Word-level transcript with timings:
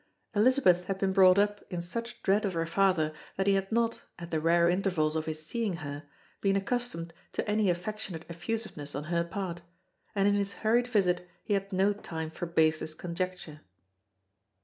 Elizabeth 0.33 0.85
had 0.85 0.97
been 0.97 1.13
brought 1.13 1.37
up 1.37 1.63
in 1.69 1.79
such 1.79 2.23
dread 2.23 2.43
of 2.43 2.53
her 2.53 2.65
father 2.65 3.13
that 3.35 3.45
he 3.45 3.53
had 3.53 3.71
not, 3.71 4.01
at 4.17 4.31
the 4.31 4.39
rare 4.39 4.67
intervals 4.67 5.15
of 5.15 5.27
his 5.27 5.45
seeing 5.45 5.75
her, 5.75 6.05
been 6.41 6.55
accustomed 6.55 7.13
to 7.33 7.47
any 7.47 7.69
affectionate 7.69 8.25
effusiveness 8.27 8.95
on 8.95 9.03
her 9.13 9.23
part; 9.23 9.61
and 10.15 10.27
in 10.27 10.33
his 10.33 10.53
hurried 10.65 10.87
visit 10.87 11.29
he 11.43 11.53
had 11.53 11.71
no 11.71 11.93
time 11.93 12.31
for 12.31 12.47
baseless 12.47 12.95
conjecture. 12.95 13.61